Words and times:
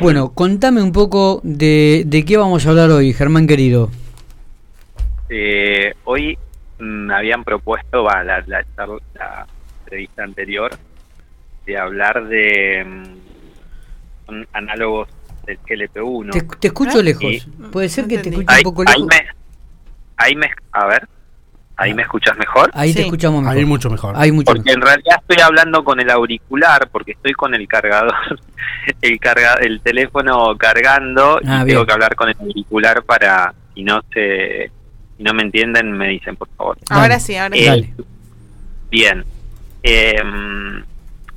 Bueno, 0.00 0.32
contame 0.32 0.82
un 0.82 0.92
poco 0.92 1.40
de, 1.44 2.02
de 2.06 2.24
qué 2.24 2.36
vamos 2.36 2.66
a 2.66 2.70
hablar 2.70 2.90
hoy, 2.90 3.12
Germán 3.12 3.46
querido. 3.46 3.90
Eh, 5.28 5.92
hoy 6.04 6.38
me 6.78 7.14
habían 7.14 7.44
propuesto, 7.44 8.02
va, 8.04 8.24
la, 8.24 8.42
la, 8.46 8.64
la 8.76 9.46
entrevista 9.84 10.24
anterior, 10.24 10.70
de 11.66 11.78
hablar 11.78 12.26
de 12.26 12.84
mm, 14.28 14.42
análogos 14.52 15.08
del 15.46 15.58
GLP-1. 15.60 16.32
Te, 16.32 16.42
te 16.58 16.66
escucho 16.68 16.98
¿Ah? 16.98 17.02
lejos. 17.02 17.24
Y- 17.24 17.40
Puede 17.70 17.88
ser 17.88 18.06
que 18.08 18.18
te 18.18 18.30
escuche 18.30 18.46
ahí, 18.48 18.60
un 18.64 18.64
poco 18.64 18.82
ahí 18.86 18.94
lejos. 18.94 19.08
me, 19.08 19.26
ahí 20.16 20.34
me, 20.34 20.50
a 20.72 20.86
ver, 20.86 21.08
ahí 21.82 21.94
me 21.94 22.02
escuchas 22.02 22.36
mejor. 22.38 22.70
Ahí 22.74 22.94
te 22.94 23.02
escuchamos 23.02 23.42
mejor. 23.42 23.56
Ahí 23.58 23.64
mucho 23.64 23.90
mejor. 23.90 24.14
Hay 24.16 24.32
mucho 24.32 24.52
Porque 24.52 24.72
en 24.72 24.80
realidad 24.80 25.16
estoy 25.20 25.42
hablando 25.42 25.84
con 25.84 26.00
el 26.00 26.10
auricular, 26.10 26.88
porque 26.90 27.12
estoy 27.12 27.32
con 27.32 27.54
el 27.54 27.66
cargador, 27.68 28.14
el 29.02 29.18
carga, 29.20 29.54
el 29.60 29.80
teléfono 29.80 30.56
cargando 30.56 31.38
y 31.42 31.46
Ah, 31.48 31.64
tengo 31.66 31.84
que 31.86 31.92
hablar 31.92 32.14
con 32.14 32.28
el 32.28 32.36
auricular 32.40 33.02
para, 33.02 33.52
si 33.74 33.82
no 33.82 34.00
se, 34.12 34.70
si 35.16 35.22
no 35.22 35.34
me 35.34 35.42
entienden, 35.42 35.92
me 35.92 36.08
dicen 36.08 36.36
por 36.36 36.48
favor. 36.56 36.78
Ahora 36.88 37.08
Dale. 37.08 37.20
sí, 37.20 37.36
ahora 37.36 37.56
Eh, 37.56 37.60
sí. 37.60 37.66
Dale. 37.66 37.94
Bien. 38.90 39.24
Eh, 39.82 40.22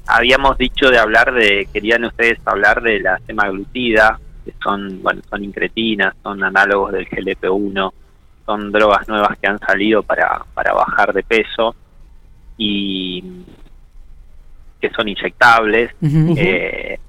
habíamos 0.07 0.57
dicho 0.57 0.90
de 0.90 0.99
hablar 0.99 1.34
de, 1.34 1.68
querían 1.73 2.05
ustedes 2.05 2.40
hablar 2.46 2.82
de 2.82 2.99
la 2.99 3.20
semaglutida, 3.26 4.20
que 4.46 4.54
son, 4.63 5.02
bueno, 5.02 5.21
son 5.30 5.43
incretinas, 5.43 6.13
son 6.21 6.43
análogos 6.43 6.91
del 6.91 7.07
GLP-1, 7.07 7.91
son 8.45 8.72
drogas 8.72 9.08
nuevas 9.08 9.38
que 9.40 9.48
han 9.48 9.59
salido 9.59 10.04
para, 10.04 10.44
para 10.54 10.73
bajar 10.73 11.13
de 11.13 11.23
peso 11.23 11.76
y 12.58 13.23
que 14.80 14.90
son 14.91 15.08
inyectables. 15.08 15.91
Eh, 16.38 16.99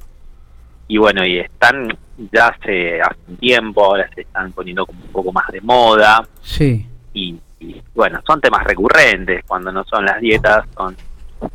y 0.89 0.99
bueno, 0.99 1.25
y 1.27 1.39
están 1.39 1.89
ya 2.33 2.49
hace, 2.49 3.01
hace 3.03 3.19
un 3.29 3.37
tiempo, 3.37 3.85
ahora 3.85 4.09
se 4.15 4.23
están 4.23 4.53
poniendo 4.53 4.87
como 4.87 5.03
un 5.05 5.11
poco 5.13 5.33
más 5.33 5.47
de 5.49 5.61
moda 5.61 6.27
Sí. 6.41 6.87
y, 7.13 7.37
y, 7.61 7.83
bueno, 7.95 8.21
son 8.27 8.41
temas 8.41 8.65
recurrentes, 8.65 9.45
cuando 9.47 9.73
no 9.73 9.85
son 9.85 10.05
las 10.05 10.21
dietas, 10.21 10.65
son, 10.77 10.97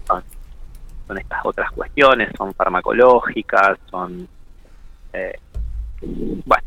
son, 0.05 0.23
son 1.07 1.17
estas 1.17 1.39
otras 1.45 1.71
cuestiones, 1.71 2.29
son 2.37 2.53
farmacológicas, 2.53 3.77
son... 3.89 4.27
eh, 5.13 5.39
bueno, 6.01 6.63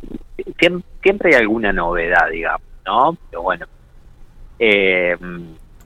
siem- 0.59 0.83
siempre 1.03 1.35
hay 1.35 1.41
alguna 1.42 1.73
novedad, 1.73 2.29
digamos, 2.31 2.62
¿no? 2.87 3.17
Pero 3.31 3.43
bueno, 3.43 3.67
eh, 4.59 5.17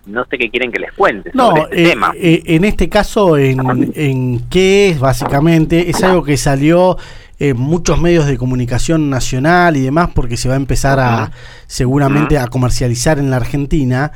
no 0.06 0.24
sé 0.30 0.38
qué 0.38 0.48
quieren 0.50 0.72
que 0.72 0.78
les 0.78 0.92
cuente 0.92 1.30
sobre 1.32 1.36
No, 1.60 1.66
este 1.68 1.82
eh, 1.82 1.88
tema. 1.90 2.12
eh, 2.16 2.42
en 2.46 2.64
este 2.64 2.88
caso, 2.88 3.36
en, 3.36 3.92
en 3.94 4.40
qué 4.48 4.88
es 4.90 4.98
básicamente, 4.98 5.90
es 5.90 6.02
algo 6.02 6.22
que 6.24 6.36
salió 6.36 6.96
en 7.38 7.56
muchos 7.56 8.00
medios 8.00 8.26
de 8.26 8.36
comunicación 8.36 9.10
nacional 9.10 9.76
y 9.76 9.80
demás, 9.82 10.10
porque 10.14 10.36
se 10.36 10.48
va 10.48 10.54
a 10.54 10.56
empezar 10.56 10.98
a 10.98 11.30
seguramente 11.66 12.36
a 12.38 12.46
comercializar 12.48 13.18
en 13.18 13.30
la 13.30 13.36
Argentina. 13.36 14.12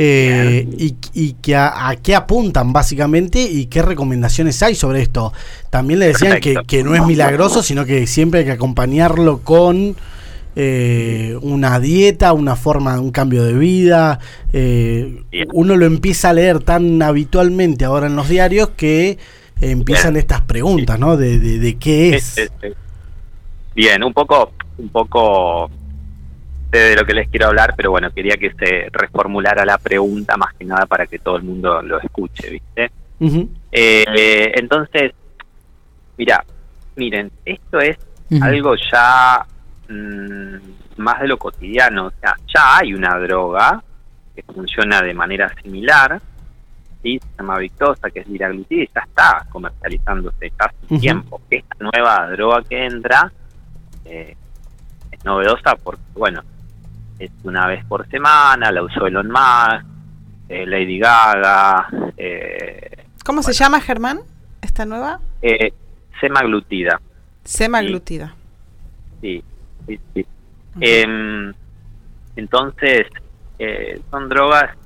eh, 0.00 0.68
y, 0.78 0.94
y 1.12 1.32
que 1.42 1.56
a, 1.56 1.88
a 1.88 1.96
qué 1.96 2.14
apuntan 2.14 2.72
básicamente 2.72 3.40
y 3.40 3.66
qué 3.66 3.82
recomendaciones 3.82 4.62
hay 4.62 4.74
sobre 4.76 5.02
esto. 5.02 5.32
También 5.70 5.98
le 5.98 6.06
decían 6.08 6.38
que, 6.40 6.54
que 6.66 6.84
no 6.84 6.94
es 6.94 7.04
milagroso, 7.04 7.62
sino 7.64 7.84
que 7.84 8.06
siempre 8.06 8.40
hay 8.40 8.46
que 8.46 8.52
acompañarlo 8.52 9.40
con 9.40 9.96
eh, 10.60 11.38
una 11.40 11.78
dieta, 11.78 12.32
una 12.32 12.56
forma, 12.56 12.98
un 12.98 13.12
cambio 13.12 13.44
de 13.44 13.52
vida. 13.52 14.18
eh, 14.52 15.22
uno 15.52 15.76
lo 15.76 15.86
empieza 15.86 16.30
a 16.30 16.32
leer 16.32 16.58
tan 16.64 17.00
habitualmente 17.00 17.84
ahora 17.84 18.08
en 18.08 18.16
los 18.16 18.28
diarios 18.28 18.70
que 18.70 19.18
empiezan 19.60 20.14
Bien. 20.14 20.20
estas 20.22 20.40
preguntas, 20.42 20.98
¿no? 20.98 21.16
De, 21.16 21.38
de, 21.38 21.60
de 21.60 21.78
qué 21.78 22.16
es. 22.16 22.50
Bien, 23.76 24.02
un 24.02 24.12
poco, 24.12 24.52
un 24.78 24.88
poco 24.88 25.70
sé 26.72 26.78
de 26.78 26.96
lo 26.96 27.06
que 27.06 27.14
les 27.14 27.28
quiero 27.28 27.46
hablar, 27.46 27.74
pero 27.76 27.92
bueno, 27.92 28.10
quería 28.10 28.36
que 28.36 28.50
se 28.58 28.88
reformulara 28.90 29.64
la 29.64 29.78
pregunta 29.78 30.36
más 30.36 30.54
que 30.54 30.64
nada 30.64 30.86
para 30.86 31.06
que 31.06 31.20
todo 31.20 31.36
el 31.36 31.44
mundo 31.44 31.80
lo 31.82 32.00
escuche, 32.00 32.50
¿viste? 32.50 32.90
Eh, 33.70 34.52
entonces, 34.56 35.12
mira, 36.16 36.44
miren, 36.96 37.30
esto 37.44 37.78
es 37.78 37.96
algo 38.40 38.74
ya 38.90 39.46
mm, 39.88 40.56
más 41.02 41.20
de 41.20 41.28
lo 41.28 41.36
cotidiano, 41.38 42.06
o 42.06 42.12
sea, 42.20 42.34
ya 42.54 42.78
hay 42.78 42.94
una 42.94 43.16
droga 43.18 43.82
que 44.34 44.42
funciona 44.42 45.00
de 45.02 45.14
manera 45.14 45.52
similar, 45.62 46.20
¿sí? 47.02 47.18
se 47.20 47.26
llama 47.38 47.58
Victosa, 47.58 48.10
que 48.10 48.20
es 48.20 48.28
liraglutida 48.28 48.82
y 48.82 48.90
ya 48.94 49.00
está 49.00 49.46
comercializándose 49.50 50.52
hace 50.58 50.74
un 50.82 50.96
Ujú. 50.96 51.00
tiempo. 51.00 51.40
Esta 51.50 51.76
nueva 51.80 52.30
droga 52.30 52.62
que 52.62 52.84
entra 52.86 53.32
eh, 54.04 54.36
es 55.10 55.24
novedosa 55.24 55.74
porque, 55.82 56.02
bueno, 56.14 56.42
es 57.18 57.30
una 57.42 57.66
vez 57.66 57.84
por 57.86 58.08
semana, 58.08 58.70
la 58.70 58.82
usó 58.82 59.06
Elon 59.06 59.28
Musk, 59.28 59.84
eh, 60.48 60.66
Lady 60.66 60.98
Gaga, 60.98 61.88
eh, 62.16 63.04
¿Cómo 63.24 63.42
se 63.42 63.52
llama, 63.52 63.80
Germán? 63.80 64.20
¿Esta 64.62 64.86
nueva? 64.86 65.20
eh, 65.42 65.72
semaglutida. 66.20 67.00
Semaglutida. 67.44 68.34
Sí, 69.20 69.42
sí, 69.42 69.44
sí. 70.14 70.26
Em, 70.80 71.52
entonces, 72.36 73.06
eh, 73.58 74.00
son 74.10 74.28
drogas 74.28 74.76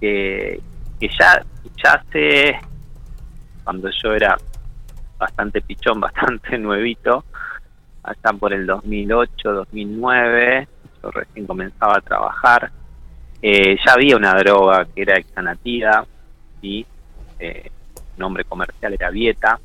que, 0.00 0.60
que 0.98 1.08
ya, 1.08 1.44
ya 1.82 1.92
hace, 1.92 2.58
cuando 3.62 3.90
yo 4.02 4.12
era 4.12 4.36
bastante 5.18 5.60
pichón, 5.60 6.00
bastante 6.00 6.58
nuevito, 6.58 7.24
allá 8.02 8.38
por 8.38 8.52
el 8.52 8.66
2008, 8.66 9.52
2009, 9.52 10.68
yo 11.02 11.10
recién 11.10 11.46
comenzaba 11.46 11.98
a 11.98 12.00
trabajar, 12.00 12.70
eh, 13.42 13.76
ya 13.84 13.92
había 13.92 14.16
una 14.16 14.34
droga 14.34 14.86
que 14.86 15.02
era 15.02 15.16
exanatida, 15.16 16.06
y 16.62 16.86
nombre 18.16 18.44
comercial 18.44 18.94
era 18.94 19.10
Vieta, 19.10 19.60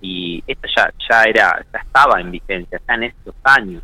y 0.00 0.42
esto 0.46 0.68
ya 0.76 0.92
ya 1.08 1.22
era 1.24 1.64
ya 1.72 1.78
estaba 1.78 2.20
en 2.20 2.30
vigencia 2.30 2.80
ya 2.86 2.94
en 2.94 3.02
estos 3.04 3.34
años. 3.44 3.82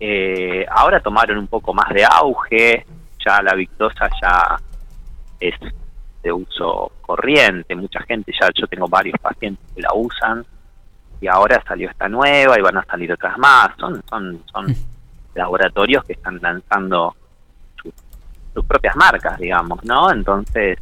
Eh, 0.00 0.66
ahora 0.68 1.00
tomaron 1.00 1.38
un 1.38 1.46
poco 1.46 1.72
más 1.72 1.88
de 1.90 2.04
auge 2.04 2.84
ya 3.24 3.40
la 3.40 3.54
Victosa 3.54 4.10
ya 4.20 4.58
es 5.38 5.54
de 6.22 6.32
uso 6.32 6.92
corriente 7.00 7.74
mucha 7.76 8.00
gente 8.02 8.32
ya 8.38 8.48
yo 8.54 8.66
tengo 8.66 8.88
varios 8.88 9.18
pacientes 9.20 9.64
que 9.74 9.82
la 9.82 9.90
usan 9.94 10.44
y 11.20 11.28
ahora 11.28 11.62
salió 11.66 11.88
esta 11.88 12.08
nueva 12.08 12.58
y 12.58 12.62
van 12.62 12.78
a 12.78 12.84
salir 12.84 13.12
otras 13.12 13.38
más 13.38 13.68
son 13.78 14.02
son 14.08 14.42
son 14.52 14.66
laboratorios 15.34 16.04
que 16.04 16.14
están 16.14 16.40
lanzando 16.42 17.14
sus, 17.80 17.92
sus 18.52 18.64
propias 18.64 18.96
marcas 18.96 19.38
digamos 19.38 19.84
no 19.84 20.10
entonces 20.10 20.78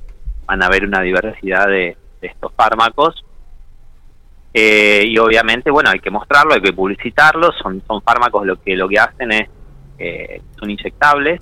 van 0.47 0.63
a 0.63 0.67
haber 0.67 0.85
una 0.87 1.03
diversidad 1.03 1.67
de, 1.67 1.97
de 2.21 2.27
estos 2.27 2.53
fármacos 2.55 3.23
eh, 4.53 5.05
y 5.07 5.17
obviamente 5.19 5.71
bueno 5.71 5.91
hay 5.91 6.01
que 6.01 6.11
mostrarlo 6.11 6.55
hay 6.55 6.61
que 6.61 6.73
publicitarlo 6.73 7.53
son 7.53 7.83
son 7.87 8.03
fármacos 8.03 8.45
lo 8.45 8.61
que 8.61 8.75
lo 8.75 8.89
que 8.89 8.99
hacen 8.99 9.31
es 9.33 9.49
eh, 9.99 10.41
son 10.59 10.71
inyectables. 10.71 11.41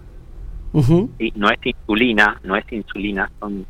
¿sí? 1.19 1.33
no 1.37 1.49
es 1.49 1.59
insulina 1.65 2.39
no 2.45 2.55
es 2.55 2.71
insulina 2.71 3.31
son 3.41 3.65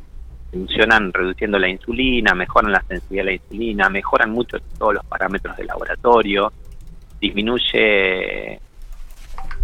funcionan 0.51 1.13
reduciendo 1.13 1.57
la 1.57 1.69
insulina 1.69 2.33
mejoran 2.33 2.73
la 2.73 2.83
sensibilidad 2.87 3.21
a 3.21 3.25
la 3.25 3.33
insulina 3.33 3.89
mejoran 3.89 4.31
mucho 4.31 4.57
todos 4.77 4.95
los 4.95 5.05
parámetros 5.05 5.55
del 5.55 5.67
laboratorio 5.67 6.51
disminuye 7.21 8.59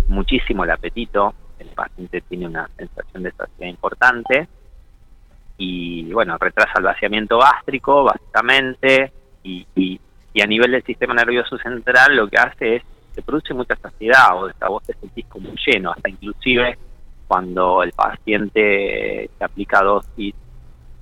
muchísimo 0.08 0.64
el 0.64 0.72
apetito 0.72 1.34
el 1.60 1.68
paciente 1.70 2.22
tiene 2.22 2.48
una 2.48 2.70
sensación 2.78 3.24
de 3.24 3.32
saciedad 3.32 3.70
importante 3.70 4.48
y 5.58 6.12
bueno 6.14 6.38
retrasa 6.38 6.74
el 6.78 6.84
vaciamiento 6.84 7.40
gástrico 7.40 8.06
básicamente 8.06 9.12
y, 9.46 9.66
y, 9.76 10.00
y 10.34 10.42
a 10.42 10.48
nivel 10.48 10.72
del 10.72 10.84
sistema 10.84 11.14
nervioso 11.14 11.58
central 11.58 12.16
lo 12.16 12.28
que 12.28 12.38
hace 12.38 12.76
es 12.78 12.84
se 13.14 13.22
produce 13.22 13.54
mucha 13.54 13.76
saciedad 13.78 14.36
o 14.36 14.50
esta 14.50 14.68
vos 14.68 14.84
te 14.84 14.94
sentís 14.94 15.26
como 15.28 15.52
lleno 15.66 15.92
hasta 15.92 16.10
inclusive 16.10 16.78
cuando 17.28 17.84
el 17.84 17.94
paciente 17.94 19.30
se 19.38 19.44
aplica 19.44 19.82
dosis 19.82 20.36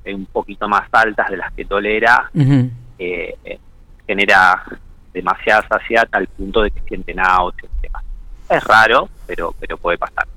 eh, 0.06 0.14
un 0.14 0.26
poquito 0.28 0.68
más 0.68 0.88
altas 0.92 1.30
de 1.30 1.38
las 1.38 1.52
que 1.54 1.66
tolera 1.66 2.30
eh, 2.36 3.36
eh, 3.44 3.60
genera 4.06 4.64
demasiada 5.14 5.66
saciedad 5.68 6.08
al 6.12 6.28
punto 6.28 6.62
de 6.64 6.72
que 6.72 6.82
siente 6.82 7.14
náuseas. 7.14 7.72
Es 8.50 8.64
raro, 8.66 9.10
pero 9.26 9.54
pero 9.60 9.78
puede 9.78 9.98
pasar. 9.98 10.28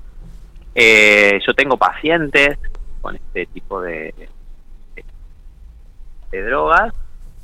Eh, 0.73 1.39
yo 1.45 1.53
tengo 1.53 1.77
pacientes 1.77 2.57
con 3.01 3.15
este 3.15 3.45
tipo 3.47 3.81
de, 3.81 4.13
de, 4.95 5.05
de 6.31 6.43
drogas, 6.43 6.93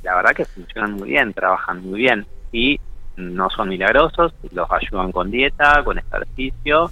la 0.04 0.14
verdad 0.14 0.34
que 0.34 0.44
funcionan 0.44 0.92
muy 0.92 1.10
bien, 1.10 1.32
trabajan 1.32 1.82
muy 1.82 2.00
bien 2.00 2.26
y 2.52 2.78
no 3.16 3.50
son 3.50 3.68
milagrosos, 3.68 4.32
los 4.52 4.70
ayudan 4.70 5.10
con 5.10 5.30
dieta, 5.30 5.82
con 5.82 5.98
ejercicio. 5.98 6.90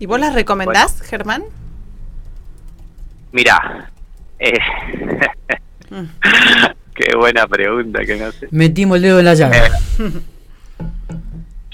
¿Y 0.00 0.06
vos 0.06 0.18
las 0.18 0.34
recomendás, 0.34 1.00
Germán? 1.02 1.42
Mira, 3.32 3.90
eh, 4.38 4.58
Mm. 5.90 6.04
Qué 6.94 7.16
buena 7.16 7.46
pregunta, 7.46 8.04
que 8.04 8.16
no 8.16 8.32
sé. 8.32 8.48
Metimos 8.50 8.96
el 8.96 9.02
dedo 9.02 9.18
en 9.20 9.24
la 9.24 9.34
llaga. 9.34 9.66
Eh, 9.66 10.10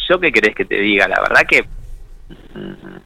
¿Yo 0.09 0.21
qué 0.21 0.31
querés 0.31 0.55
que 0.55 0.65
te 0.67 0.77
diga? 0.77 1.09
La 1.09 1.21
verdad 1.21 1.43
que 1.49 1.63
mm, 2.55 2.97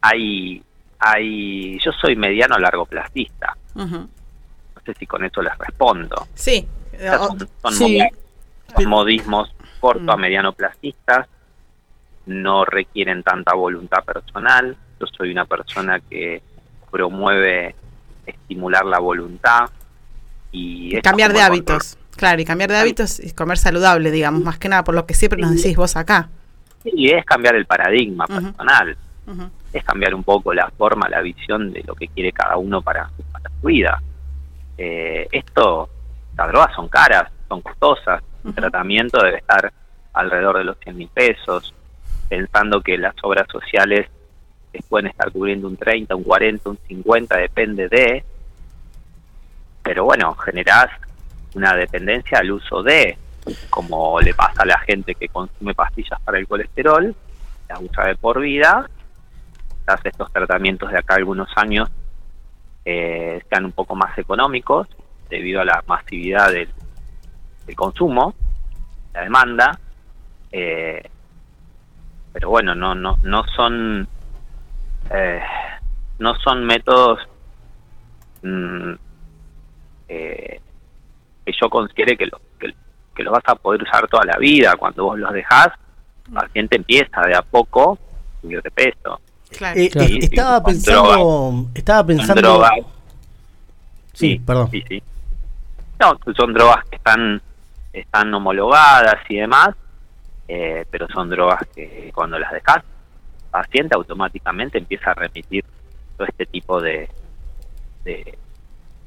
hay, 0.00 0.62
hay, 0.98 1.78
yo 1.84 1.92
soy 1.92 2.16
mediano 2.16 2.58
largo 2.58 2.86
plastista. 2.86 3.54
No 3.74 4.08
sé 4.92 4.98
si 4.98 5.06
con 5.06 5.24
eso 5.24 5.42
les 5.42 5.56
respondo. 5.58 6.26
Sí. 6.34 6.66
O 6.94 6.98
sea, 6.98 7.20
O- 7.22 7.36
son, 7.62 7.72
sí. 7.72 8.00
modismos 8.86 9.50
corto 9.80 10.10
a 10.12 10.16
Mm. 10.16 10.20
mediano 10.20 10.52
plastistas, 10.52 11.26
no 12.26 12.64
requieren 12.64 13.22
tanta 13.22 13.54
voluntad 13.54 14.04
personal. 14.04 14.76
Yo 15.00 15.06
soy 15.06 15.30
una 15.30 15.44
persona 15.46 16.00
que 16.00 16.42
promueve 16.90 17.74
estimular 18.26 18.84
la 18.84 18.98
voluntad 18.98 19.70
y 20.52 21.00
cambiar 21.00 21.32
de 21.32 21.40
hábitos. 21.42 21.96
Claro, 22.16 22.40
y 22.42 22.44
cambiar 22.44 22.70
de 22.70 22.76
hábitos 22.78 23.20
y 23.20 23.32
comer 23.32 23.58
saludable, 23.58 24.10
digamos, 24.10 24.42
más 24.42 24.58
que 24.58 24.68
nada 24.68 24.82
por 24.84 24.94
lo 24.94 25.06
que 25.06 25.14
siempre 25.14 25.40
nos 25.40 25.54
decís 25.54 25.76
vos 25.76 25.96
acá. 25.96 26.28
Y 26.84 27.10
es 27.10 27.24
cambiar 27.24 27.54
el 27.54 27.64
paradigma 27.66 28.26
personal, 28.26 28.96
es 29.72 29.84
cambiar 29.84 30.14
un 30.14 30.24
poco 30.24 30.52
la 30.52 30.68
forma, 30.76 31.08
la 31.08 31.20
visión 31.20 31.72
de 31.72 31.82
lo 31.86 31.94
que 31.94 32.08
quiere 32.08 32.32
cada 32.32 32.56
uno 32.56 32.82
para, 32.82 33.08
para 33.32 33.50
su 33.60 33.66
vida. 33.68 34.02
Eh, 34.78 35.26
esto, 35.32 35.88
las 36.36 36.48
drogas 36.48 36.74
son 36.74 36.88
caras, 36.88 37.30
son 37.48 37.60
costosas, 37.60 38.22
el 38.44 38.54
tratamiento 38.54 39.18
debe 39.20 39.38
estar 39.38 39.72
alrededor 40.12 40.58
de 40.58 40.64
los 40.64 40.78
100 40.78 40.96
mil 40.96 41.08
pesos, 41.08 41.74
pensando 42.28 42.80
que 42.80 42.96
las 42.96 43.14
obras 43.22 43.46
sociales 43.50 44.08
les 44.72 44.84
pueden 44.86 45.08
estar 45.08 45.32
cubriendo 45.32 45.66
un 45.66 45.76
30, 45.76 46.14
un 46.14 46.22
40, 46.22 46.70
un 46.70 46.78
50, 46.86 47.36
depende 47.36 47.88
de, 47.88 48.24
pero 49.82 50.04
bueno, 50.04 50.34
generás 50.36 50.88
una 51.54 51.74
dependencia 51.74 52.38
al 52.38 52.52
uso 52.52 52.82
de, 52.82 53.18
como 53.70 54.20
le 54.20 54.34
pasa 54.34 54.62
a 54.62 54.66
la 54.66 54.78
gente 54.80 55.14
que 55.14 55.28
consume 55.28 55.74
pastillas 55.74 56.20
para 56.20 56.38
el 56.38 56.46
colesterol, 56.46 57.14
las 57.68 57.80
usa 57.80 58.06
de 58.06 58.14
por 58.14 58.40
vida, 58.40 58.88
quizás 59.80 60.00
estos 60.04 60.32
tratamientos 60.32 60.92
de 60.92 60.98
acá 60.98 61.16
algunos 61.16 61.48
años 61.56 61.90
eh, 62.84 63.42
sean 63.48 63.66
un 63.66 63.72
poco 63.72 63.94
más 63.94 64.16
económicos 64.18 64.88
debido 65.28 65.60
a 65.60 65.64
la 65.64 65.84
masividad 65.86 66.50
del, 66.52 66.68
consumo, 67.76 68.34
la 69.12 69.22
demanda, 69.22 69.78
eh, 70.50 71.02
pero 72.32 72.48
bueno, 72.48 72.74
no, 72.74 72.94
no, 72.94 73.18
no 73.22 73.44
son 73.48 74.08
eh, 75.10 75.40
no 76.18 76.34
son 76.36 76.64
métodos 76.64 77.20
mm, 78.42 78.92
eh, 80.08 80.60
que 81.44 81.52
yo 81.60 81.70
considere 81.70 82.16
que 82.16 82.26
lo, 82.26 82.40
que, 82.58 82.74
que 83.14 83.24
vas 83.24 83.42
a 83.46 83.54
poder 83.54 83.82
usar 83.82 84.06
toda 84.08 84.24
la 84.24 84.36
vida. 84.38 84.74
Cuando 84.76 85.04
vos 85.04 85.18
los 85.18 85.32
dejás, 85.32 85.68
el 86.26 86.34
paciente 86.34 86.76
empieza 86.76 87.20
de 87.22 87.36
a 87.36 87.42
poco 87.42 87.98
subir 88.40 88.62
de 88.62 88.70
peso. 88.70 89.20
Claro. 89.56 89.80
Eh, 89.80 89.88
Claro. 89.90 90.08
estaba 90.20 90.62
pensando, 90.62 91.66
estaba 91.74 91.98
Son 92.00 92.06
pensando. 92.06 92.42
drogas. 92.42 92.70
Sí, 94.12 94.40
perdón. 94.44 94.70
Sí, 94.70 94.84
sí. 94.88 95.02
No, 96.00 96.18
son 96.36 96.52
drogas 96.52 96.84
que 96.88 96.96
están, 96.96 97.40
están 97.92 98.32
homologadas 98.34 99.16
y 99.28 99.36
demás, 99.36 99.70
eh, 100.48 100.84
pero 100.90 101.08
son 101.08 101.28
drogas 101.30 101.60
que 101.74 102.10
cuando 102.14 102.38
las 102.38 102.52
dejas, 102.52 102.76
el 102.78 103.50
paciente 103.50 103.94
automáticamente 103.96 104.78
empieza 104.78 105.10
a 105.10 105.14
remitir 105.14 105.64
todo 106.16 106.26
este 106.28 106.46
tipo 106.46 106.80
de, 106.80 107.08
de, 108.04 108.38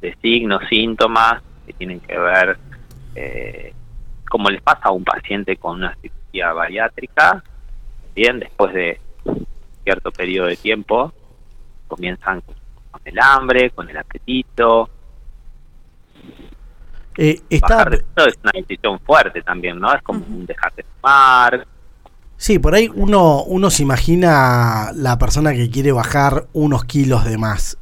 de 0.01 0.17
signos, 0.21 0.61
síntomas 0.69 1.41
que 1.65 1.73
tienen 1.73 1.99
que 1.99 2.17
ver, 2.17 2.57
eh, 3.15 3.73
como 4.29 4.49
les 4.49 4.61
pasa 4.61 4.81
a 4.83 4.91
un 4.91 5.03
paciente 5.03 5.57
con 5.57 5.77
una 5.77 5.95
cirugía 6.01 6.53
bariátrica, 6.53 7.43
bien, 8.15 8.39
después 8.39 8.73
de 8.73 8.99
cierto 9.83 10.11
periodo 10.11 10.47
de 10.47 10.57
tiempo, 10.57 11.13
comienzan 11.87 12.41
con 12.41 13.01
el 13.05 13.19
hambre, 13.19 13.69
con 13.71 13.89
el 13.89 13.97
apetito, 13.97 14.89
Eh, 17.17 17.41
estaba, 17.49 17.83
bajar 17.83 17.91
de 17.91 17.97
peso 17.97 18.29
es 18.29 18.35
una 18.41 18.51
decisión 18.53 18.99
fuerte 19.01 19.41
también, 19.41 19.79
¿no? 19.79 19.93
Es 19.93 20.01
como 20.01 20.21
Ujú. 20.21 20.33
un 20.33 20.45
dejar 20.45 20.73
de 20.75 20.85
fumar. 20.95 21.67
Sí, 22.37 22.57
por 22.57 22.73
ahí 22.73 22.89
uno, 22.93 23.43
uno 23.43 23.69
se 23.69 23.83
imagina 23.83 24.91
la 24.95 25.17
persona 25.17 25.53
que 25.53 25.69
quiere 25.69 25.91
bajar 25.91 26.47
unos 26.53 26.85
kilos 26.85 27.25
de 27.25 27.37
más. 27.37 27.77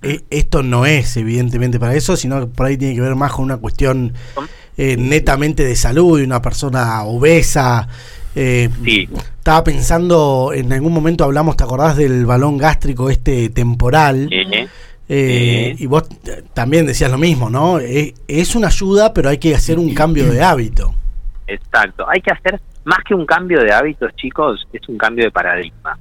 Eh, 0.00 0.20
Esto 0.30 0.62
no 0.62 0.86
es 0.86 1.16
evidentemente 1.16 1.80
para 1.80 1.94
eso, 1.94 2.16
sino 2.16 2.40
que 2.40 2.46
por 2.46 2.66
ahí 2.66 2.76
tiene 2.76 2.94
que 2.94 3.00
ver 3.00 3.16
más 3.16 3.32
con 3.32 3.44
una 3.44 3.56
cuestión 3.56 4.14
eh, 4.76 4.96
netamente 4.96 5.64
de 5.64 5.76
salud 5.76 6.20
y 6.20 6.24
una 6.24 6.40
persona 6.40 7.02
obesa. 7.02 7.88
Eh, 8.34 8.68
Sí, 8.84 9.08
Estaba 9.38 9.64
pensando, 9.64 10.52
en 10.54 10.72
algún 10.72 10.92
momento 10.92 11.24
hablamos, 11.24 11.56
¿te 11.56 11.64
acordás 11.64 11.96
del 11.96 12.24
balón 12.26 12.56
gástrico 12.58 13.10
este 13.10 13.50
temporal? 13.50 14.28
eh, 14.32 14.68
Eh, 15.08 15.74
Sí. 15.76 15.84
Y 15.84 15.86
vos 15.86 16.04
también 16.54 16.86
decías 16.86 17.10
lo 17.10 17.18
mismo, 17.18 17.50
¿no? 17.50 17.78
Eh, 17.80 18.14
es 18.28 18.54
una 18.54 18.68
ayuda, 18.68 19.12
pero 19.12 19.28
hay 19.28 19.38
que 19.38 19.54
hacer 19.54 19.78
un 19.78 19.92
cambio 19.94 20.30
de 20.32 20.42
hábito. 20.42 20.94
exacto. 21.46 22.08
Hay 22.08 22.20
que 22.22 22.30
hacer, 22.32 22.60
más 22.84 22.98
que 23.06 23.14
un 23.14 23.26
cambio 23.26 23.60
de 23.60 23.72
hábitos, 23.72 24.14
chicos, 24.16 24.66
es 24.72 24.88
un 24.88 24.96
cambio 24.96 25.24
de 25.24 25.30
paradigma. 25.30 25.98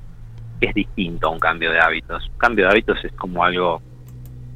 Es 0.61 0.73
distinto 0.75 1.27
a 1.27 1.31
un 1.31 1.39
cambio 1.39 1.71
de 1.71 1.79
hábitos. 1.79 2.23
Un 2.29 2.37
cambio 2.37 2.65
de 2.65 2.71
hábitos 2.71 2.97
es 3.03 3.11
como 3.13 3.43
algo 3.43 3.81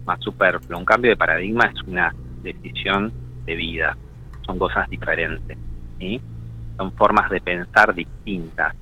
más 0.06 0.20
superfluo. 0.22 0.78
Un 0.80 0.86
cambio 0.86 1.10
de 1.12 1.18
paradigma 1.18 1.66
es 1.74 1.82
una 1.88 2.14
decisión 2.44 3.12
de 3.46 3.56
vida. 3.56 3.98
Son 4.46 4.58
cosas 4.60 4.88
diferentes. 4.90 5.58
¿sí? 6.00 6.22
Son 6.78 6.92
formas 6.94 7.30
de 7.30 7.42
pensar 7.42 7.94
distintas. 7.94 8.76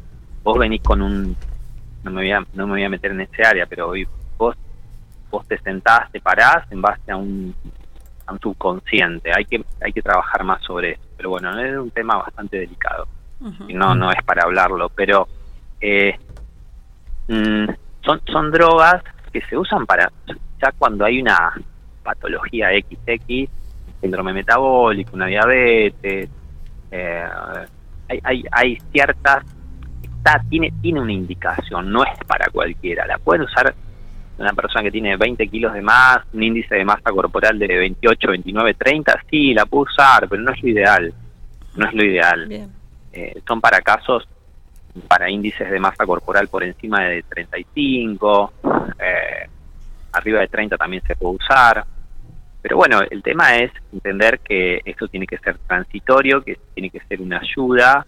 Vos 0.43 0.57
venís 0.57 0.81
con 0.81 1.01
un... 1.01 1.35
No 2.03 2.11
me 2.11 2.21
voy 2.21 2.31
a, 2.31 2.45
no 2.53 2.67
me 2.67 2.73
voy 2.73 2.83
a 2.83 2.89
meter 2.89 3.11
en 3.11 3.21
ese 3.21 3.43
área, 3.43 3.65
pero 3.65 3.89
hoy 3.89 4.07
vos 4.37 4.55
vos 5.31 5.47
te 5.47 5.57
sentás, 5.59 6.11
te 6.11 6.19
parás 6.19 6.69
en 6.71 6.81
base 6.81 7.11
a 7.11 7.17
un, 7.17 7.55
a 8.25 8.33
un 8.33 8.39
subconsciente. 8.39 9.31
Hay 9.33 9.45
que 9.45 9.63
hay 9.81 9.93
que 9.93 10.01
trabajar 10.01 10.43
más 10.43 10.61
sobre 10.63 10.91
eso. 10.91 11.01
Pero 11.17 11.29
bueno, 11.29 11.57
es 11.59 11.77
un 11.77 11.91
tema 11.91 12.17
bastante 12.17 12.59
delicado. 12.59 13.07
Y 13.67 13.73
no 13.73 13.95
no 13.95 14.11
es 14.11 14.23
para 14.23 14.43
hablarlo, 14.43 14.89
pero 14.89 15.27
eh, 15.81 16.17
mm, 17.27 17.65
son 18.05 18.21
son 18.31 18.51
drogas 18.51 19.03
que 19.33 19.41
se 19.41 19.57
usan 19.57 19.85
para 19.85 20.11
ya 20.61 20.71
cuando 20.77 21.03
hay 21.03 21.21
una 21.21 21.53
patología 22.03 22.69
XX, 22.69 23.49
síndrome 23.99 24.33
metabólico, 24.33 25.11
una 25.15 25.25
diabetes, 25.25 26.29
eh, 26.91 27.27
hay, 28.13 28.19
hay 28.24 28.45
hay 28.51 28.77
ciertas 28.91 29.43
está 30.24 30.41
tiene 30.50 30.72
tiene 30.82 31.01
una 31.01 31.12
indicación, 31.12 31.91
no 31.91 32.03
es 32.03 32.17
para 32.25 32.50
cualquiera. 32.51 33.05
La 33.05 33.17
pueden 33.17 33.43
usar 33.43 33.74
una 34.38 34.53
persona 34.53 34.84
que 34.84 34.91
tiene 34.91 35.15
20 35.15 35.48
kilos 35.48 35.74
de 35.74 35.82
más, 35.82 36.20
un 36.34 36.43
índice 36.43 36.75
de 36.75 36.86
masa 36.86 37.12
corporal 37.12 37.60
de 37.60 37.67
28, 37.67 38.29
29, 38.29 38.74
30, 38.74 39.24
sí, 39.29 39.53
la 39.53 39.65
puede 39.65 39.91
usar, 39.91 40.27
pero 40.27 40.41
no 40.41 40.51
es 40.51 40.63
lo 40.63 40.70
ideal. 40.70 41.13
No 41.75 41.88
es 41.88 41.93
lo 41.93 42.03
ideal. 42.03 42.70
Eh, 43.12 43.41
son 43.48 43.62
para 43.62 43.82
casos, 43.82 44.27
para 45.08 45.29
índices 45.29 45.70
de 45.70 45.79
masa 45.79 46.05
corporal 46.05 46.48
por 46.48 46.63
encima 46.63 47.03
de 47.03 47.24
35, 47.24 48.53
eh, 49.00 49.50
arriba 50.13 50.39
de 50.39 50.48
30 50.48 50.77
también 50.77 51.03
se 51.05 51.15
puede 51.15 51.36
usar. 51.36 51.86
Pero 52.63 52.77
bueno, 52.77 53.01
el 53.12 53.22
tema 53.22 53.58
es 53.58 53.74
entender 53.91 54.39
que 54.39 54.82
esto 54.86 55.10
tiene 55.10 55.27
que 55.27 55.38
ser 55.39 55.58
transitorio, 55.67 56.41
que 56.41 56.58
tiene 56.74 56.89
que 56.89 57.01
ser 57.01 57.22
una 57.22 57.39
ayuda 57.39 58.08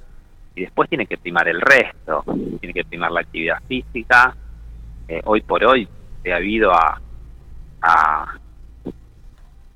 y 0.55 0.61
después 0.61 0.87
tiene 0.87 1.05
que 1.05 1.17
primar 1.17 1.49
el 1.49 1.59
resto, 1.59 2.23
tiene 2.61 2.73
que 2.73 2.85
primar 2.85 3.11
la 3.11 3.19
actividad 3.19 3.61
física. 3.67 4.33
Eh, 5.09 5.21
hoy 5.25 5.41
por 5.41 5.61
hoy, 5.65 5.85
debido 6.23 6.71
a, 6.71 7.01
a, 7.81 8.37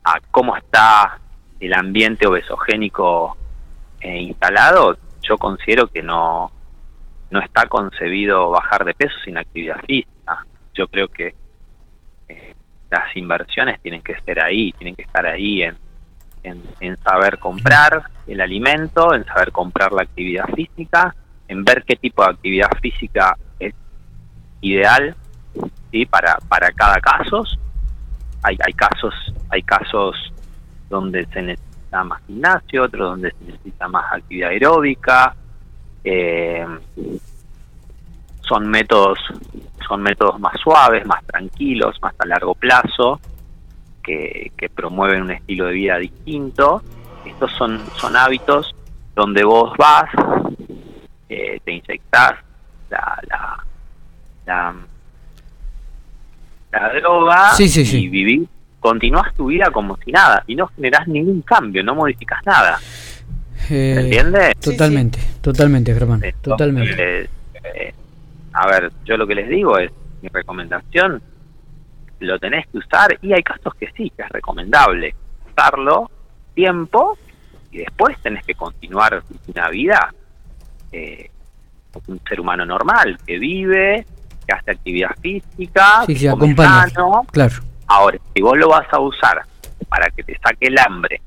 a 0.05 0.19
cómo 0.31 0.55
está 0.55 1.19
el 1.59 1.74
ambiente 1.74 2.25
obesogénico 2.25 3.36
eh, 4.00 4.21
instalado, 4.21 4.98
yo 5.21 5.38
considero 5.38 5.88
que 5.88 6.01
no, 6.01 6.50
no 7.31 7.41
está 7.41 7.67
concebido 7.67 8.50
bajar 8.50 8.86
de 8.86 8.93
peso 8.93 9.15
sin 9.25 9.38
actividad 9.38 9.81
física. 9.86 10.45
Yo 10.74 10.88
creo 10.88 11.09
que 11.09 11.36
las 12.89 13.15
inversiones 13.15 13.79
tienen 13.81 14.01
que 14.01 14.19
ser 14.22 14.43
ahí, 14.43 14.72
tienen 14.74 14.96
que 14.96 15.03
estar 15.03 15.25
ahí 15.25 15.63
en, 15.63 15.77
en, 16.43 16.98
saber 16.98 17.38
comprar 17.38 18.03
el 18.27 18.41
alimento, 18.41 19.13
en 19.13 19.25
saber 19.25 19.51
comprar 19.51 19.91
la 19.91 20.03
actividad 20.03 20.46
física, 20.55 21.15
en 21.48 21.63
ver 21.63 21.84
qué 21.84 21.96
tipo 21.96 22.24
de 22.24 22.31
actividad 22.31 22.69
física 22.81 23.36
es 23.60 23.74
ideal 24.62 25.15
¿sí? 25.91 26.05
para, 26.05 26.38
para 26.48 26.72
cada 26.72 27.00
caso. 27.00 27.43
Hay, 28.41 28.58
hay 28.65 28.74
casos, 28.74 29.13
hay 29.50 29.62
casos 29.63 30.34
donde 30.89 31.25
se 31.27 31.41
necesita 31.41 32.03
más 32.03 32.22
gimnasio, 32.25 32.84
otros 32.84 33.10
donde 33.10 33.31
se 33.31 33.46
necesita 33.46 33.88
más 33.88 34.13
actividad 34.13 34.50
aeróbica. 34.50 35.36
Eh, 36.03 36.65
son 38.41 38.67
métodos, 38.67 39.19
son 39.89 40.01
métodos 40.03 40.39
más 40.39 40.53
suaves, 40.62 41.05
más 41.05 41.22
tranquilos, 41.25 41.98
más 42.01 42.13
a 42.19 42.25
largo 42.25 42.53
plazo, 42.55 43.19
que, 44.03 44.51
que 44.55 44.69
promueven 44.69 45.24
un 45.24 45.31
estilo 45.31 45.65
de 45.65 45.74
vida 45.74 45.98
distinto. 45.98 46.81
Estos 47.25 47.51
son, 47.58 47.81
son 48.00 48.15
hábitos 48.15 48.74
donde 49.15 49.43
vos 49.43 49.75
vas, 49.77 50.05
eh, 51.27 51.60
te 51.65 51.72
inyectás 51.74 52.34
la, 52.89 53.19
la, 53.27 53.63
la, 54.46 54.75
la 56.72 56.93
droga 56.93 57.51
Sí, 57.53 57.67
sí, 57.67 58.03
y 58.03 58.08
vivís, 58.08 58.48
continuás 58.79 59.34
tu 59.36 59.48
vida 59.48 59.69
como 59.72 59.98
si 59.98 60.12
nada 60.12 60.43
y 60.48 60.55
no 60.55 60.67
generás 60.67 61.08
ningún 61.08 61.41
cambio, 61.41 61.84
no 61.84 61.96
modificás 61.96 62.39
nada. 62.46 62.79
Eh, 63.69 63.93
¿Se 63.96 64.00
entiende? 64.00 64.53
Totalmente, 64.62 65.19
totalmente, 65.41 65.93
Germán. 65.93 66.24
Entonces, 66.24 66.41
Totalmente. 66.41 67.29
eh, 67.63 67.93
a 68.53 68.67
ver, 68.67 68.91
yo 69.05 69.17
lo 69.17 69.27
que 69.27 69.35
les 69.35 69.49
digo 69.49 69.77
es, 69.77 69.91
mi 70.21 70.29
recomendación, 70.29 71.21
lo 72.19 72.39
tenés 72.39 72.67
que 72.67 72.79
usar 72.79 73.17
y 73.21 73.33
hay 73.33 73.43
casos 73.43 73.73
que 73.75 73.87
sí, 73.95 74.09
que 74.09 74.23
es 74.23 74.29
recomendable 74.29 75.15
usarlo 75.49 76.09
tiempo 76.53 77.17
y 77.71 77.79
después 77.79 78.17
tenés 78.21 78.45
que 78.45 78.55
continuar 78.55 79.23
una 79.47 79.69
vida 79.69 80.13
eh, 80.91 81.29
como 81.91 82.05
un 82.09 82.21
ser 82.27 82.39
humano 82.41 82.65
normal, 82.65 83.17
que 83.25 83.37
vive, 83.37 84.05
que 84.45 84.53
hace 84.53 84.71
actividad 84.71 85.15
física, 85.21 86.03
Sí, 86.05 86.13
que 86.13 86.19
sí, 86.19 86.29
come 86.29 86.55
sano. 86.55 87.25
Claro. 87.31 87.55
Ahora, 87.87 88.17
si 88.33 88.41
vos 88.41 88.57
lo 88.57 88.69
vas 88.69 88.87
a 88.91 88.99
usar 88.99 89.43
para 89.87 90.09
que 90.09 90.23
te 90.23 90.37
saque 90.39 90.67
el 90.67 90.77
hambre, 90.77 91.21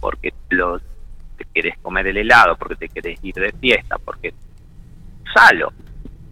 porque 0.00 0.32
lo, 0.50 0.78
te 0.78 1.44
querés 1.52 1.78
comer 1.78 2.06
el 2.08 2.16
helado, 2.16 2.56
porque 2.56 2.76
te 2.76 2.88
querés 2.88 3.18
ir 3.22 3.34
de 3.34 3.52
fiesta, 3.52 3.96
porque 4.04 4.34
usalo, 5.24 5.72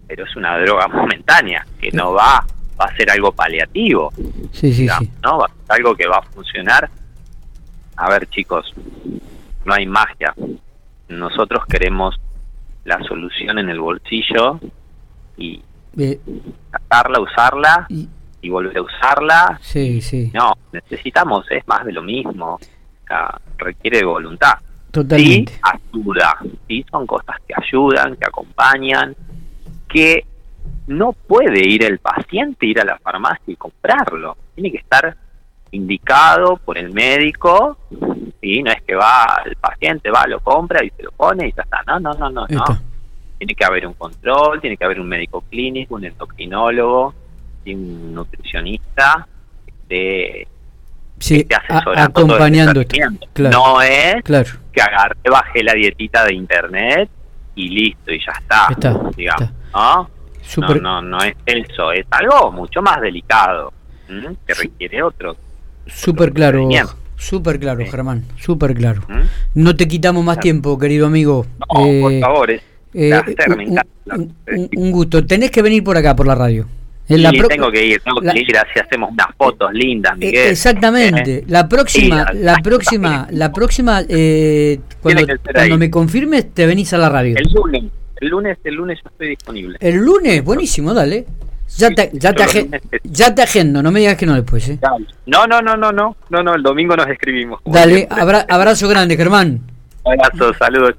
pero 0.06 0.25
es 0.25 0.36
una 0.36 0.58
droga 0.58 0.88
momentánea 0.88 1.66
que 1.80 1.90
no 1.92 2.12
va, 2.12 2.44
va 2.80 2.84
a 2.84 2.96
ser 2.96 3.10
algo 3.10 3.32
paliativo, 3.32 4.12
Sí, 4.52 4.72
sí, 4.72 4.82
digamos, 4.82 5.04
sí. 5.08 5.12
¿no? 5.22 5.38
Va 5.38 5.46
a 5.46 5.48
ser 5.48 5.58
algo 5.76 5.94
que 5.96 6.06
va 6.06 6.18
a 6.18 6.22
funcionar. 6.22 6.88
A 7.96 8.10
ver, 8.10 8.26
chicos, 8.28 8.72
no 9.64 9.75
hay 9.75 9.86
magia. 9.86 10.34
Nosotros 11.08 11.64
queremos 11.66 12.14
la 12.84 13.02
solución 13.04 13.58
en 13.58 13.68
el 13.70 13.80
bolsillo 13.80 14.60
y 15.36 15.62
Eh, 15.98 16.20
sacarla, 16.70 17.20
usarla 17.20 17.86
y- 17.88 18.06
y 18.42 18.50
volver 18.50 18.76
a 18.76 18.82
usarla 18.82 19.58
sí, 19.62 20.00
sí. 20.02 20.30
no, 20.34 20.52
necesitamos, 20.72 21.50
es 21.50 21.66
más 21.66 21.84
de 21.86 21.92
lo 21.92 22.02
mismo. 22.02 22.54
O 22.56 23.06
sea, 23.08 23.40
requiere 23.56 23.98
de 24.00 24.04
voluntad. 24.04 24.54
Totalmente. 24.90 25.52
Sí, 25.54 25.60
ayuda. 25.62 26.36
Sí, 26.68 26.84
son 26.90 27.06
cosas 27.06 27.36
que 27.48 27.54
ayudan, 27.56 28.14
que 28.16 28.26
acompañan, 28.26 29.16
que 29.88 30.25
no 30.87 31.12
puede 31.12 31.66
ir 31.66 31.85
el 31.85 31.99
paciente, 31.99 32.66
ir 32.66 32.81
a 32.81 32.85
la 32.85 32.99
farmacia 32.99 33.45
y 33.52 33.57
comprarlo. 33.57 34.37
Tiene 34.55 34.71
que 34.71 34.78
estar 34.78 35.16
indicado 35.71 36.57
por 36.57 36.78
el 36.78 36.90
médico. 36.93 37.78
Sí, 38.40 38.62
no 38.62 38.71
es 38.71 38.83
que 38.83 38.95
va 38.95 39.43
el 39.45 39.57
paciente, 39.57 40.11
va, 40.11 40.26
lo 40.26 40.40
compra 40.40 40.85
y 40.85 40.90
se 40.90 41.02
lo 41.02 41.11
pone 41.12 41.49
y 41.49 41.52
ya 41.52 41.62
está. 41.62 41.83
No, 41.87 41.99
no, 42.00 42.12
no, 42.14 42.31
no. 42.31 42.47
No. 42.49 42.64
Tiene 43.38 43.55
que 43.55 43.64
haber 43.64 43.87
un 43.87 43.95
control, 43.95 44.61
tiene 44.61 44.76
que 44.76 44.85
haber 44.85 45.00
un 45.00 45.09
médico 45.09 45.43
clínico, 45.43 45.97
un 45.97 46.05
endocrinólogo, 46.05 47.14
y 47.64 47.75
un 47.75 48.14
nutricionista 48.14 49.26
de 49.88 50.47
Sí, 51.19 51.45
que 51.45 51.55
el 51.55 51.99
acompañando. 51.99 52.83
Claro. 53.33 53.59
No 53.59 53.83
es 53.83 54.23
Claro. 54.23 54.50
que 54.73 54.83
agarre, 54.83 55.16
baje 55.31 55.62
la 55.62 55.73
dietita 55.73 56.25
de 56.25 56.35
internet 56.35 57.09
y 57.55 57.69
listo, 57.71 58.12
y 58.12 58.19
ya 58.19 58.33
está. 58.38 58.66
Está, 58.71 59.00
digamos, 59.16 59.43
está. 59.43 59.55
¿No? 59.76 60.11
Súper- 60.42 60.80
No, 60.80 61.02
no, 61.02 61.18
no 61.18 61.25
es 61.25 61.35
eso, 61.45 61.92
es 61.92 62.06
algo 62.11 62.52
mucho 62.52 62.80
más 62.80 63.00
delicado, 63.00 63.73
¿m? 64.09 64.37
que 64.47 64.54
requiere 64.54 65.02
otro. 65.02 65.37
Súper 65.87 66.33
claro, 66.33 66.68
súper 67.16 67.59
claro, 67.59 67.80
Sí. 67.85 67.90
Germán, 67.90 68.25
súper 68.40 68.75
claro. 68.75 69.02
No 69.54 69.75
te 69.76 69.88
quitamos 69.88 70.25
más 70.25 70.37
Claro. 70.37 70.42
tiempo, 70.42 70.78
querido 70.78 71.06
amigo. 71.06 71.47
No, 71.75 71.87
Eh, 71.87 72.00
por 72.00 72.21
favor, 72.21 72.50
es 72.50 72.62
eh, 72.95 73.11
placer, 73.11 73.49
me 73.49 73.54
un, 73.54 73.61
encanta. 73.73 73.90
un- 74.16 74.35
un- 74.56 74.71
un 74.76 74.92
gusto. 74.92 75.25
Tenés 75.26 75.50
que 75.50 75.62
venir 75.62 75.83
por 75.85 75.97
acá, 75.97 76.14
por 76.14 76.26
la 76.26 76.35
radio. 76.35 76.66
En 77.09 77.18
Y 77.18 77.23
la 77.23 77.30
pro- 77.33 77.47
tengo 77.49 77.71
que 77.71 77.87
ir, 77.87 78.00
tengo 78.00 78.21
la- 78.21 78.33
que 78.33 78.40
ir, 78.40 78.56
así 78.59 78.80
hacemos 78.80 79.11
unas 79.12 79.28
fotos 79.37 79.73
lindas, 79.73 80.12
Eh, 80.14 80.26
Miguel. 80.26 80.50
Exactamente. 80.50 81.35
¿eh? 81.38 81.45
La 81.47 81.68
próxima, 81.68 82.26
Sí, 82.33 82.38
la 82.38 82.52
la- 82.54 82.59
próxima, 82.62 83.28
la 83.30 83.52
próxima, 83.52 84.00
eh, 84.09 84.80
cuando, 85.02 85.23
cuando 85.54 85.78
me 85.78 85.88
confirmes, 85.90 86.52
te 86.52 86.66
venís 86.66 86.92
a 86.95 86.99
la 86.99 87.09
radio. 87.09 87.37
El 87.37 87.52
lunes, 87.52 87.85
el 88.20 88.28
lunes, 88.28 88.58
el 88.64 88.75
lunes 88.75 88.99
yo 89.02 89.11
estoy 89.11 89.28
disponible. 89.28 89.76
El 89.80 89.96
lunes, 89.96 90.42
buenísimo, 90.44 90.92
dale. 90.94 91.26
Ya 91.76 91.88
Sí, 91.88 91.94
te, 91.96 92.11
ya 92.14 92.32
te, 92.32 92.62
lunes 92.62 92.82
ya 93.02 93.35
te 93.35 93.42
agendo, 93.42 93.82
no 93.82 93.90
me 93.90 93.99
digas 94.00 94.16
que 94.16 94.25
no 94.25 94.35
después, 94.35 94.68
¿eh? 94.68 94.78
No, 95.26 95.46
no, 95.46 95.61
no, 95.61 95.76
no, 95.76 95.90
no, 95.92 96.16
no, 96.30 96.42
no, 96.42 96.54
el 96.54 96.62
domingo 96.62 96.96
nos 96.96 97.08
escribimos. 97.08 97.61
Dale, 97.64 98.06
abra- 98.11 98.46
abrazo 98.49 98.88
grande, 98.88 99.16
Germán. 99.16 99.61
Abrazo, 100.04 100.54
saludos. 100.54 100.94